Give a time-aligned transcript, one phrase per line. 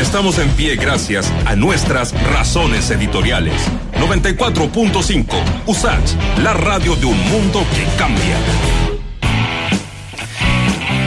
[0.00, 3.54] Estamos en pie gracias a nuestras razones editoriales.
[4.00, 5.26] 94.5
[5.66, 8.83] USACH, la radio de un mundo que cambia.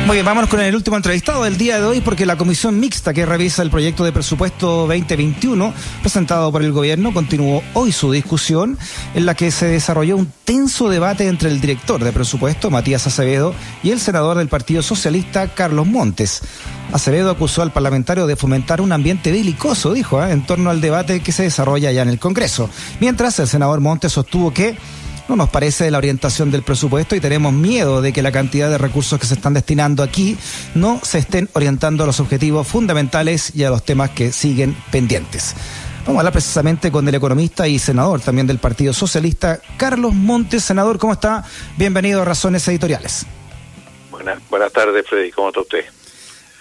[0.08, 3.14] Muy bien, vámonos con el último entrevistado del día de hoy porque la comisión mixta
[3.14, 8.78] que revisa el proyecto de presupuesto 2021 presentado por el gobierno continuó hoy su discusión
[9.16, 13.54] en la que se desarrolló un tenso debate entre el director de presupuesto, Matías Acevedo,
[13.84, 16.42] y el senador del Partido Socialista, Carlos Montes.
[16.94, 20.32] Acevedo acusó al parlamentario de fomentar un ambiente belicoso, dijo, ¿eh?
[20.32, 22.70] en torno al debate que se desarrolla ya en el Congreso.
[23.02, 24.78] Mientras el senador Montes sostuvo que
[25.28, 28.78] no nos parece la orientación del presupuesto y tenemos miedo de que la cantidad de
[28.78, 30.38] recursos que se están destinando aquí
[30.76, 35.56] no se estén orientando a los objetivos fundamentales y a los temas que siguen pendientes.
[36.06, 40.64] Vamos a hablar precisamente con el economista y senador también del Partido Socialista, Carlos Montes.
[40.64, 41.44] Senador, ¿cómo está?
[41.76, 43.26] Bienvenido a Razones Editoriales.
[44.10, 45.32] Buenas, buenas tardes, Freddy.
[45.32, 45.86] ¿Cómo está usted?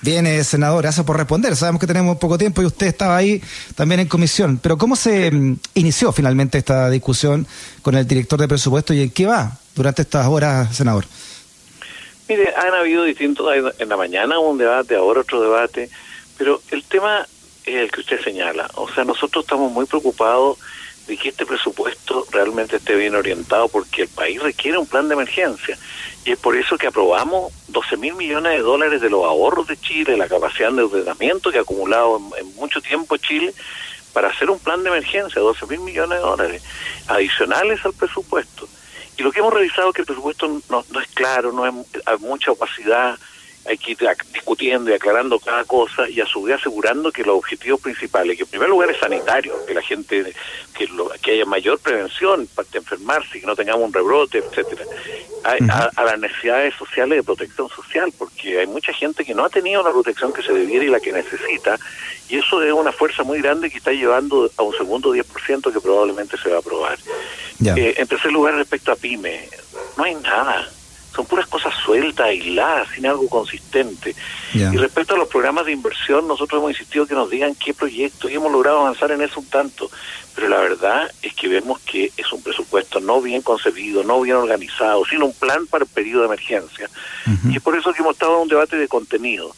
[0.03, 1.57] Bien, eh, senador, gracias por responder.
[1.57, 3.43] Sabemos que tenemos poco tiempo y usted estaba ahí
[3.75, 4.59] también en comisión.
[4.63, 7.47] Pero ¿cómo se mm, inició finalmente esta discusión
[7.83, 11.07] con el director de presupuesto y en qué va durante estas horas, senador?
[12.29, 13.47] Mire, han habido distintos,
[13.79, 15.89] en la mañana un debate, ahora otro debate,
[16.37, 17.27] pero el tema
[17.65, 18.69] es el que usted señala.
[18.75, 20.59] O sea, nosotros estamos muy preocupados
[21.07, 25.15] de que este presupuesto realmente esté bien orientado porque el país requiere un plan de
[25.15, 25.79] emergencia.
[26.25, 29.77] Y es por eso que aprobamos 12 mil millones de dólares de los ahorros de
[29.77, 33.55] Chile, la capacidad de endeudamiento que ha acumulado en, mucho tiempo Chile,
[34.13, 36.63] para hacer un plan de emergencia, 12 mil millones de dólares,
[37.07, 38.69] adicionales al presupuesto.
[39.17, 42.19] Y lo que hemos revisado es que el presupuesto no, no es claro, no hay
[42.19, 43.17] mucha opacidad,
[43.69, 43.99] hay que ir
[44.33, 48.45] discutiendo y aclarando cada cosa y a su vez asegurando que los objetivos principales, que
[48.45, 50.33] en primer lugar es sanitario, que la gente,
[50.77, 54.85] que, lo, que haya mayor prevención para enfermarse, que no tengamos un rebrote, etcétera,
[55.45, 59.83] a, las necesidades sociales de protección social, porque hay mucha gente que no ha tenido
[59.83, 61.79] la protección que se debiera y la que necesita,
[62.29, 65.81] y eso es una fuerza muy grande que está llevando a un segundo 10% que
[65.81, 66.99] probablemente se va a aprobar.
[67.65, 69.49] Eh, en tercer lugar, respecto a PYME,
[69.97, 70.69] no hay nada
[71.17, 74.15] son puras cosas sueltas, aisladas, sin algo consistente.
[74.53, 78.31] Y respecto a los programas de inversión, nosotros hemos insistido que nos digan qué proyectos
[78.31, 79.91] y hemos logrado avanzar en eso un tanto,
[80.35, 84.37] pero la verdad es que vemos que es un presupuesto no bien concebido, no bien
[84.37, 86.91] organizado, sino un plan para el periodo de emergencia.
[87.51, 89.55] Y es por eso que hemos estado en un debate de contenido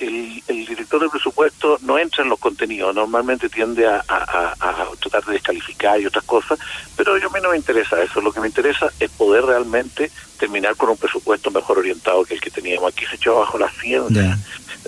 [0.00, 4.54] el, director de presupuesto no entra en los contenidos, normalmente tiende a,
[5.00, 6.58] tratar de descalificar y otras cosas,
[6.96, 10.76] pero a mí no me interesa eso, lo que me interesa es poder realmente terminar
[10.76, 12.92] con un presupuesto mejor orientado que el que teníamos.
[12.92, 14.38] Aquí se echó abajo la ciencia,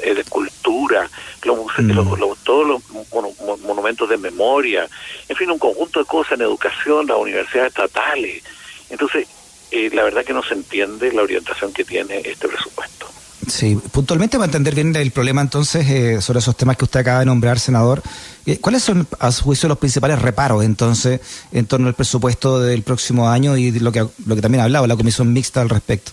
[0.02, 1.08] eh, de cultura,
[1.44, 2.44] mm.
[2.44, 4.88] todos los monumentos de memoria,
[5.28, 8.42] en fin, un conjunto de cosas en educación, las universidades estatales.
[8.88, 9.28] Entonces,
[9.70, 13.08] eh, la verdad que no se entiende la orientación que tiene este presupuesto.
[13.48, 17.20] Sí, puntualmente para entender bien el problema entonces eh, sobre esos temas que usted acaba
[17.20, 18.00] de nombrar, senador,
[18.46, 21.20] eh, ¿cuáles son a su juicio los principales reparos entonces
[21.50, 24.86] en torno al presupuesto del próximo año y lo que, lo que también ha hablado
[24.86, 26.12] la comisión mixta al respecto?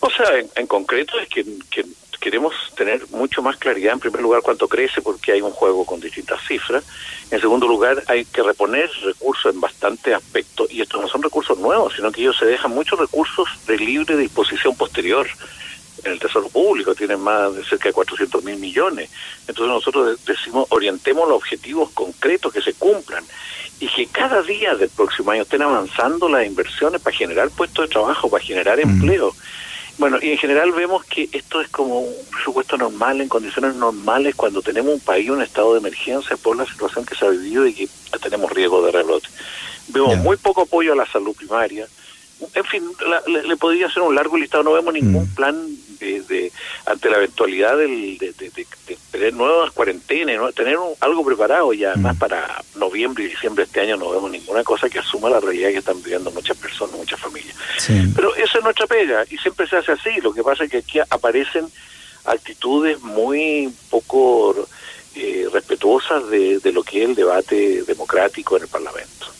[0.00, 0.26] O sea,
[0.56, 1.86] en, concreto es que,
[2.24, 6.00] queremos tener mucho más claridad, en primer lugar, cuánto crece, porque hay un juego con
[6.00, 6.82] distintas cifras.
[7.30, 11.58] En segundo lugar, hay que reponer recursos en bastantes aspectos, y estos no son recursos
[11.58, 15.28] nuevos, sino que ellos se dejan muchos recursos de libre disposición posterior.
[16.02, 19.10] En el Tesoro Público tienen más de cerca de 400 mil millones.
[19.46, 23.22] Entonces nosotros decimos, orientemos los objetivos concretos que se cumplan
[23.80, 27.92] y que cada día del próximo año estén avanzando las inversiones para generar puestos de
[27.92, 28.80] trabajo, para generar mm.
[29.96, 34.34] Bueno, y en general vemos que esto es como un presupuesto normal, en condiciones normales,
[34.34, 37.66] cuando tenemos un país, un estado de emergencia por la situación que se ha vivido
[37.66, 37.88] y que
[38.20, 39.28] tenemos riesgo de rebrote.
[39.88, 41.86] Vemos muy poco apoyo a la salud primaria.
[42.54, 42.82] En fin,
[43.26, 44.64] le, podría hacer un largo listado.
[44.64, 45.34] No vemos ningún mm.
[45.34, 45.56] plan
[45.98, 46.52] de,
[46.86, 48.32] ante la eventualidad del, de,
[49.10, 50.52] tener nuevas cuarentenas, ¿no?
[50.52, 52.18] tener algo preparado y además mm.
[52.18, 55.70] para noviembre y diciembre de este año no vemos ninguna cosa que asuma la realidad
[55.70, 57.56] que están viviendo muchas personas, muchas familias.
[58.14, 60.20] Pero esa es nuestra pega y siempre se hace así.
[60.20, 61.66] Lo que pasa es que aquí aparecen
[62.24, 64.66] actitudes muy poco
[65.14, 69.33] eh, respetuosas de, de lo que es el debate democrático en el Parlamento.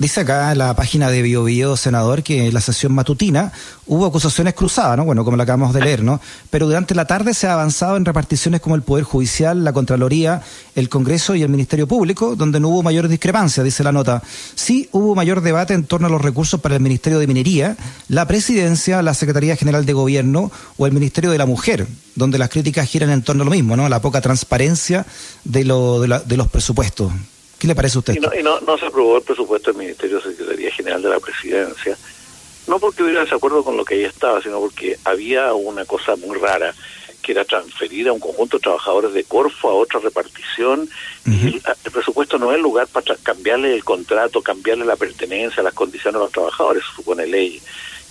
[0.00, 3.52] Dice acá en la página de BioBio, senador, que en la sesión matutina
[3.86, 5.04] hubo acusaciones cruzadas, ¿no?
[5.04, 6.22] Bueno, como la acabamos de leer, ¿no?
[6.48, 10.40] Pero durante la tarde se ha avanzado en reparticiones como el Poder Judicial, la Contraloría,
[10.74, 14.22] el Congreso y el Ministerio Público, donde no hubo mayor discrepancia, dice la nota.
[14.54, 17.76] Sí hubo mayor debate en torno a los recursos para el Ministerio de Minería,
[18.08, 22.48] la Presidencia, la Secretaría General de Gobierno o el Ministerio de la Mujer, donde las
[22.48, 23.86] críticas giran en torno a lo mismo, ¿no?
[23.86, 25.04] La poca transparencia
[25.44, 27.12] de, lo, de, de los presupuestos.
[27.60, 28.14] ¿Qué le parece a usted?
[28.14, 31.94] Y no, no, se aprobó el presupuesto del Ministerio de Secretaría General de la Presidencia,
[32.66, 36.38] no porque hubiera desacuerdo con lo que ahí estaba, sino porque había una cosa muy
[36.38, 36.74] rara,
[37.20, 40.88] que era transferir a un conjunto de trabajadores de Corfo a otra repartición.
[41.26, 46.16] y el, presupuesto no es lugar para cambiarle el contrato, cambiarle la pertenencia, las condiciones
[46.16, 47.60] a los trabajadores, supone ley.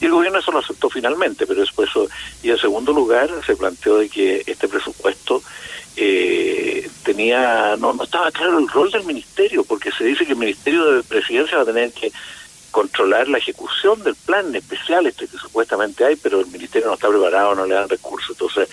[0.01, 2.07] Y el gobierno eso lo aceptó finalmente, pero después eso,
[2.41, 5.43] y en segundo lugar se planteó de que este presupuesto
[5.97, 10.37] eh, tenía, no, no estaba claro el rol del ministerio, porque se dice que el
[10.37, 12.11] Ministerio de Presidencia va a tener que
[12.71, 17.09] controlar la ejecución del plan especial este que supuestamente hay, pero el ministerio no está
[17.09, 18.69] preparado, no le dan recursos, entonces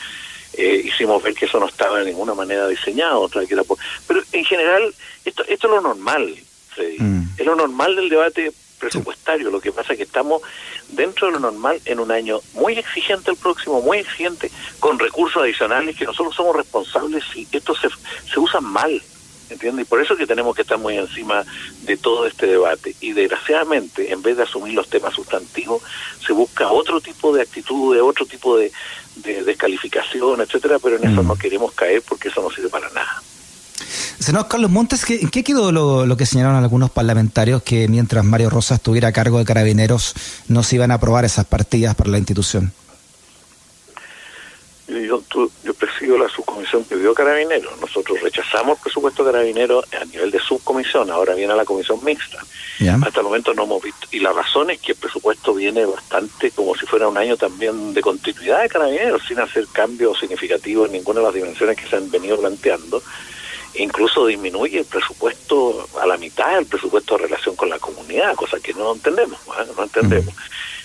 [0.52, 3.62] eh, hicimos ver que eso no estaba de ninguna manera diseñado, otra que era
[4.06, 4.94] pero en general
[5.24, 6.34] esto esto es lo normal,
[6.74, 7.30] Freddy, mm.
[7.38, 10.42] es lo normal del debate presupuestario, lo que pasa es que estamos
[10.88, 14.50] dentro de lo normal en un año muy exigente el próximo, muy exigente,
[14.80, 17.88] con recursos adicionales que nosotros somos responsables si estos se,
[18.30, 19.02] se usan mal.
[19.50, 19.86] ¿entiendes?
[19.86, 21.44] Y por eso es que tenemos que estar muy encima
[21.82, 22.94] de todo este debate.
[23.00, 25.82] Y desgraciadamente, en vez de asumir los temas sustantivos,
[26.24, 28.72] se busca otro tipo de actitud, otro tipo de,
[29.16, 31.26] descalificación, etcétera, pero en eso mm.
[31.26, 33.22] no queremos caer porque eso no sirve para nada.
[34.18, 38.50] Senador Carlos Montes, ¿en qué quedó lo, lo, que señalaron algunos parlamentarios que mientras Mario
[38.50, 40.14] Rosa estuviera a cargo de Carabineros
[40.48, 42.72] no se iban a aprobar esas partidas para la institución?
[44.88, 45.22] yo,
[45.64, 47.78] yo presido la subcomisión que dio Carabineros.
[47.80, 51.98] Nosotros rechazamos el presupuesto de Carabineros a nivel de subcomisión, ahora viene a la comisión
[52.04, 52.38] mixta.
[53.02, 54.06] Hasta el momento no hemos visto.
[54.10, 57.94] Y la razón es que el presupuesto viene bastante como si fuera un año también
[57.94, 61.96] de continuidad de Carabineros, sin hacer cambios significativos en ninguna de las dimensiones que se
[61.96, 63.02] han venido planteando.
[63.78, 68.58] Incluso disminuye el presupuesto a la mitad, el presupuesto de relación con la comunidad, cosa
[68.60, 69.70] que no entendemos, ¿eh?
[69.76, 70.34] no entendemos.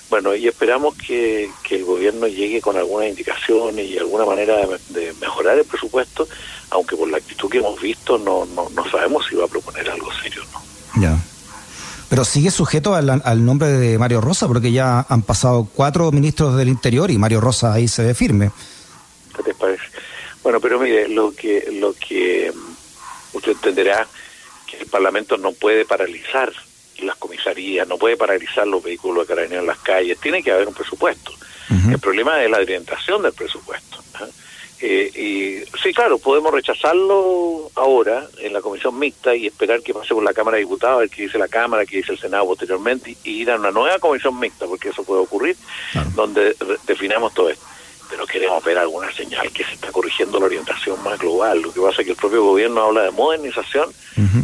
[0.09, 4.57] Bueno, y esperamos que, el gobierno llegue con algunas indicaciones y alguna manera
[4.89, 6.27] de, mejorar el presupuesto,
[6.69, 9.89] aunque por la actitud que hemos visto no, no, no sabemos si va a proponer
[9.89, 11.01] algo serio o no.
[11.01, 11.17] Ya.
[12.09, 16.57] Pero sigue sujeto al, al, nombre de Mario Rosa, porque ya han pasado cuatro ministros
[16.57, 18.51] del Interior y Mario Rosa ahí se ve firme.
[19.33, 19.83] ¿Qué te parece?
[20.43, 22.51] Bueno, pero mire, lo que, lo que
[23.33, 24.07] usted entenderá
[24.67, 26.51] que el Parlamento no puede paralizar
[27.03, 30.67] las comisarías, no puede paralizar los vehículos de carabineros en las calles, tiene que haber
[30.67, 31.31] un presupuesto.
[31.89, 34.03] El problema es la orientación del presupuesto.
[34.15, 34.27] ¿ah?
[34.81, 40.13] Eh, y sí, claro, podemos rechazarlo ahora en la comisión mixta y esperar que pase
[40.13, 42.45] por la Cámara de Diputados, a ver qué dice la Cámara, qué dice el Senado
[42.45, 45.55] posteriormente, y ir a una nueva comisión mixta, porque eso puede ocurrir,
[46.15, 46.55] donde
[46.85, 47.65] definamos todo esto.
[48.11, 51.61] Pero queremos ver alguna señal que se está corrigiendo la orientación más global.
[51.61, 53.89] Lo que pasa es que el propio gobierno habla de modernización,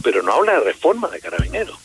[0.02, 1.78] pero no habla de reforma de carabineros.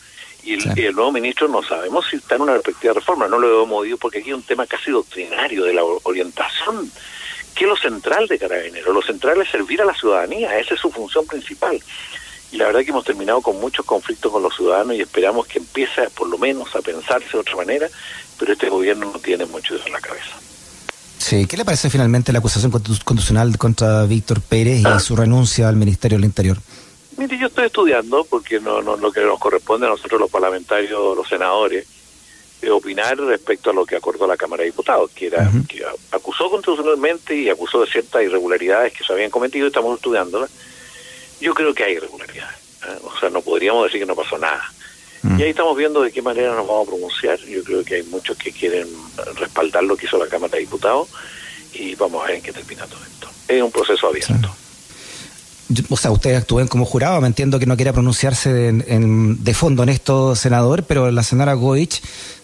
[0.43, 3.47] Y el, nuevo ministro no sabemos si está en una perspectiva de reforma, no lo
[3.47, 6.89] hemos movido porque aquí hay un tema casi doctrinario de la orientación.
[7.53, 8.93] ¿Qué es lo central de Carabineros?
[8.93, 11.81] Lo central es servir a la ciudadanía, esa es su función principal.
[12.51, 15.59] Y la verdad que hemos terminado con muchos conflictos con los ciudadanos y esperamos que
[15.59, 17.87] empiece por lo menos a pensarse de otra manera,
[18.37, 20.39] pero este gobierno no tiene mucho eso en la cabeza.
[21.23, 24.99] Sí, ¿qué le parece finalmente la acusación constitucional contra Víctor Pérez y ah.
[24.99, 26.57] su renuncia al Ministerio del Interior?
[27.15, 31.15] Mire, yo estoy estudiando, porque no, no lo que nos corresponde a nosotros los parlamentarios,
[31.15, 31.87] los senadores,
[32.59, 36.49] de opinar respecto a lo que acordó la Cámara de Diputados, que era que acusó
[36.49, 40.49] constitucionalmente y acusó de ciertas irregularidades que se habían cometido, y estamos estudiándolas.
[41.39, 42.57] Yo creo que hay irregularidades.
[42.85, 42.99] ¿eh?
[43.01, 44.73] O sea, no podríamos decir que no pasó nada.
[45.37, 47.39] Y ahí estamos viendo de qué manera nos vamos a pronunciar.
[47.39, 48.87] Yo creo que hay muchos que quieren
[49.35, 51.07] respaldar lo que hizo la Cámara de Diputados
[51.73, 53.29] y vamos a ver en qué termina todo esto.
[53.47, 54.53] Es un proceso abierto
[55.89, 59.89] o sea, ustedes actúen como jurado, me entiendo que no quiera pronunciarse de, fondo en
[59.89, 62.01] esto, senador, pero la senadora Goich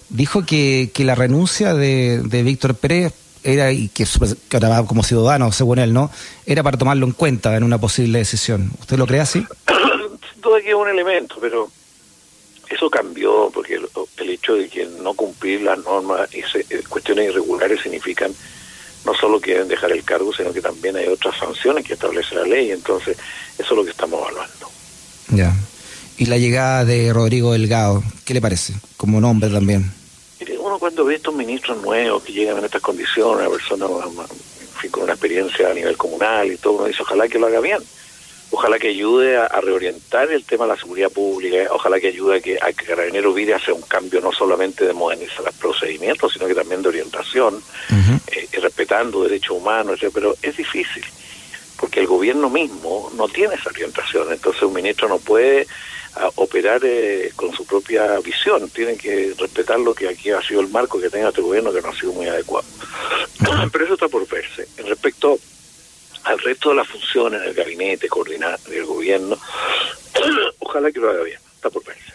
[0.10, 4.06] dijo que, que la renuncia de, Víctor Pérez era, y que,
[4.50, 6.12] que ahora va como ciudadano, según él, ¿no?
[6.46, 8.72] Era para tomarlo en cuenta en una posible decisión.
[8.80, 9.46] ¿Usted lo cree así?
[10.42, 11.70] Todo aquí es un elemento, pero
[12.70, 17.30] eso cambió porque el, el hecho de que no cumplir las normas y eh, cuestiones
[17.30, 18.34] irregulares significan
[19.06, 22.44] no solo quieren dejar el cargo, sino que también hay otras sanciones que establece la
[22.44, 22.72] ley.
[22.72, 23.18] Entonces,
[23.58, 24.70] eso es lo que estamos evaluando.
[25.30, 25.56] Ya.
[26.18, 28.74] ¿Y la llegada de Rodrigo Delgado, qué le parece?
[28.98, 29.92] Como nombre también.
[30.60, 33.88] Uno cuando ve estos ministros nuevos que llegan en estas condiciones, una persona
[34.92, 37.80] con una experiencia a nivel comunal y todo, uno dice, ojalá que lo haga bien
[38.52, 42.42] ojalá que ayude a, reorientar el tema de la seguridad pública, ojalá que ayude a
[42.42, 46.48] que, a que Carabineros vire hacia un cambio no solamente de modernizar los procedimientos, sino
[46.48, 47.62] que también de orientación,
[48.28, 51.04] eh, respetando derechos humanos, pero es difícil,
[51.78, 55.68] porque el gobierno mismo no tiene esa orientación, entonces un ministro no puede
[56.16, 60.62] ah, operar eh, con su propia visión, tiene que respetar lo que aquí ha sido
[60.62, 62.68] el marco que tenga este gobierno que no ha sido muy adecuado.
[63.72, 64.68] pero eso está por verse.
[64.78, 65.38] Respecto
[66.24, 69.38] al resto de las funciones del gabinete, coordinar del gobierno,
[70.60, 72.14] ojalá que lo haga bien, está por verse.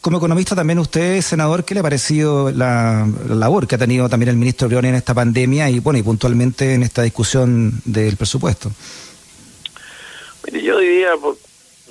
[0.00, 4.30] como economista también usted, senador, ¿qué le ha parecido la, labor que ha tenido también
[4.30, 8.70] el ministro Briones en esta pandemia y bueno, y puntualmente en esta discusión del presupuesto?
[10.46, 11.10] Mire, yo diría,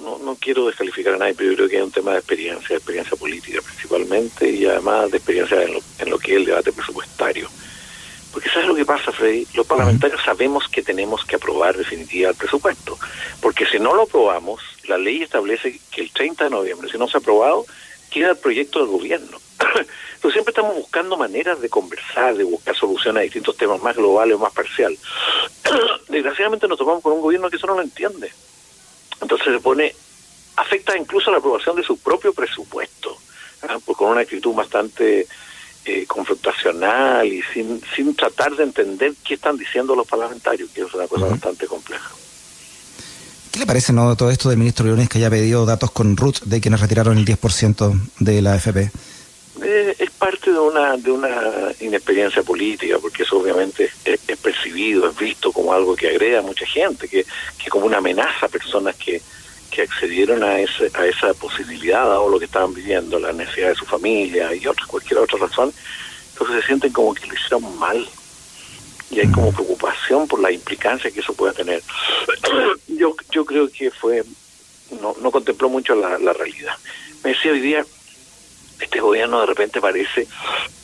[0.01, 2.69] no, no quiero descalificar a nadie, pero yo creo que es un tema de experiencia,
[2.69, 6.45] de experiencia política principalmente, y además de experiencia en lo, en lo que es el
[6.45, 7.49] debate presupuestario.
[8.35, 9.47] Porque ¿sabes lo que pasa, Freddy?
[9.53, 12.99] Los parlamentarios sabemos que tenemos que aprobar definitiva el presupuesto.
[13.39, 17.07] Porque si no lo aprobamos, la ley establece que el 30 de noviembre, si no
[17.07, 17.65] se ha aprobado,
[18.11, 19.37] queda el proyecto del gobierno.
[20.15, 24.35] Entonces siempre estamos buscando maneras de conversar, de buscar soluciones a distintos temas más globales
[24.35, 24.99] o más parciales.
[26.09, 28.33] Desgraciadamente nos topamos con un gobierno que eso no lo entiende.
[29.21, 29.95] Entonces se pone,
[30.57, 33.17] afecta incluso la aprobación de su propio presupuesto,
[33.61, 33.77] ¿ah?
[33.85, 35.25] pues con una actitud bastante
[35.85, 40.93] eh, confrontacional y sin, sin tratar de entender qué están diciendo los parlamentarios, que es
[40.93, 42.09] una cosa bastante compleja.
[43.51, 46.41] ¿Qué le parece no todo esto del ministro Leones que haya pedido datos con Ruth
[46.43, 48.91] de quienes retiraron el 10% de la AFP?
[49.63, 51.29] Eh, es parte de una de una
[51.79, 56.65] inexperiencia política, porque eso obviamente es, percibido, es visto como algo que agrega a mucha
[56.65, 57.25] gente, que,
[57.57, 59.21] que como una amenaza a personas que,
[59.75, 63.75] que accedieron a, ese, a esa posibilidad o lo que estaban viviendo, la necesidad de
[63.75, 65.73] su familia y otra, cualquier otra razón,
[66.31, 68.07] entonces se sienten como que lo hicieron mal
[69.11, 71.83] y hay como preocupación por la implicancia que eso pueda tener.
[72.87, 74.23] yo yo creo que fue
[75.01, 76.77] no, no contempló mucho la, la realidad.
[77.23, 77.85] Me decía hoy día,
[78.79, 80.25] este gobierno de repente parece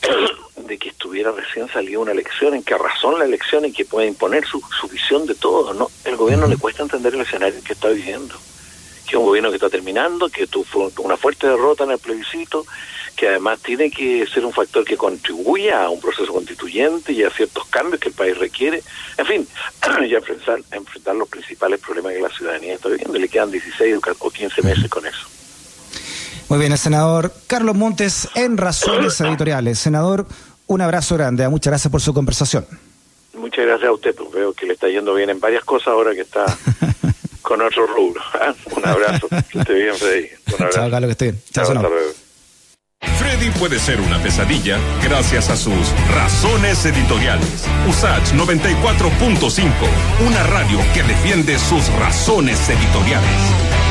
[0.56, 4.06] de que estuviera recién salida una elección, en que razón la elección y que puede
[4.06, 5.72] imponer su, su visión de todo.
[5.72, 8.34] no El gobierno le cuesta entender el escenario que está viviendo
[9.12, 12.64] que es un gobierno que está terminando, que tuvo una fuerte derrota en el plebiscito,
[13.14, 17.28] que además tiene que ser un factor que contribuya a un proceso constituyente y a
[17.28, 18.82] ciertos cambios que el país requiere.
[19.18, 19.48] En fin,
[20.08, 23.18] y a enfrentar, enfrentar los principales problemas que la ciudadanía está viviendo.
[23.18, 25.28] Le quedan 16 o 15 meses con eso.
[26.48, 29.78] Muy bien, el senador Carlos Montes en Razones Editoriales.
[29.78, 30.26] Senador,
[30.68, 31.46] un abrazo grande.
[31.50, 32.66] Muchas gracias por su conversación.
[33.34, 36.14] Muchas gracias a usted, pues veo que le está yendo bien en varias cosas ahora
[36.14, 36.46] que está
[37.42, 38.22] con otro rubro.
[38.34, 38.54] ¿ah?
[38.74, 39.28] Un abrazo.
[39.50, 40.28] que esté bien, Freddy.
[40.46, 40.78] Un abrazo.
[40.78, 41.42] Chao, Carlos, que esté bien.
[41.52, 41.92] Chao, Chao
[43.18, 47.64] Freddy puede ser una pesadilla gracias a sus razones editoriales.
[47.88, 49.70] USACH 94.5,
[50.26, 53.81] una radio que defiende sus razones editoriales.